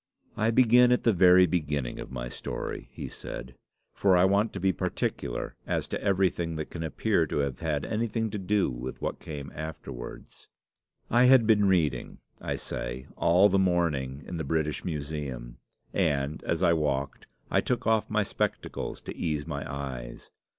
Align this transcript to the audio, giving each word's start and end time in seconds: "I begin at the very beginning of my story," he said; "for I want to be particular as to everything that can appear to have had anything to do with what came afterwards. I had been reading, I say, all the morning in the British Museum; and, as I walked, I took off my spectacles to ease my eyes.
"I 0.35 0.49
begin 0.49 0.91
at 0.91 1.03
the 1.03 1.13
very 1.13 1.45
beginning 1.45 1.99
of 1.99 2.09
my 2.11 2.27
story," 2.27 2.89
he 2.91 3.07
said; 3.07 3.53
"for 3.93 4.17
I 4.17 4.25
want 4.25 4.51
to 4.53 4.59
be 4.59 4.73
particular 4.73 5.55
as 5.67 5.85
to 5.89 6.03
everything 6.03 6.55
that 6.55 6.71
can 6.71 6.81
appear 6.81 7.27
to 7.27 7.37
have 7.37 7.59
had 7.59 7.85
anything 7.85 8.31
to 8.31 8.39
do 8.39 8.71
with 8.71 8.99
what 8.99 9.19
came 9.19 9.51
afterwards. 9.53 10.47
I 11.11 11.25
had 11.25 11.45
been 11.45 11.65
reading, 11.67 12.17
I 12.41 12.55
say, 12.55 13.05
all 13.15 13.47
the 13.47 13.59
morning 13.59 14.23
in 14.25 14.37
the 14.37 14.43
British 14.43 14.83
Museum; 14.83 15.59
and, 15.93 16.43
as 16.45 16.63
I 16.63 16.73
walked, 16.73 17.27
I 17.51 17.61
took 17.61 17.85
off 17.85 18.09
my 18.09 18.23
spectacles 18.23 19.03
to 19.03 19.15
ease 19.15 19.45
my 19.45 19.71
eyes. 19.71 20.31